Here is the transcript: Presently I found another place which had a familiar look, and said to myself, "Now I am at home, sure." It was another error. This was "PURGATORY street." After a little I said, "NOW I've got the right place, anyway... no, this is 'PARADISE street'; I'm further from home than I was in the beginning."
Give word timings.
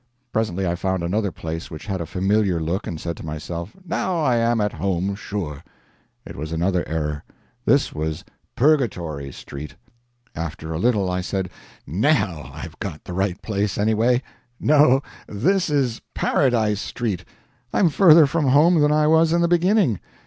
Presently 0.33 0.65
I 0.67 0.73
found 0.73 1.03
another 1.03 1.31
place 1.31 1.69
which 1.69 1.85
had 1.85 2.01
a 2.01 2.07
familiar 2.07 2.59
look, 2.59 2.87
and 2.87 2.99
said 2.99 3.15
to 3.17 3.23
myself, 3.23 3.75
"Now 3.85 4.17
I 4.19 4.35
am 4.37 4.59
at 4.59 4.73
home, 4.73 5.13
sure." 5.13 5.63
It 6.25 6.35
was 6.35 6.51
another 6.51 6.83
error. 6.87 7.23
This 7.65 7.93
was 7.93 8.23
"PURGATORY 8.55 9.31
street." 9.31 9.75
After 10.33 10.73
a 10.73 10.79
little 10.79 11.07
I 11.11 11.21
said, 11.21 11.51
"NOW 11.85 12.49
I've 12.51 12.79
got 12.79 13.03
the 13.03 13.13
right 13.13 13.39
place, 13.43 13.77
anyway... 13.77 14.23
no, 14.59 15.03
this 15.27 15.69
is 15.69 16.01
'PARADISE 16.15 16.81
street'; 16.81 17.23
I'm 17.71 17.89
further 17.89 18.25
from 18.25 18.47
home 18.47 18.79
than 18.81 18.91
I 18.91 19.05
was 19.05 19.31
in 19.33 19.41
the 19.41 19.47
beginning." 19.47 19.99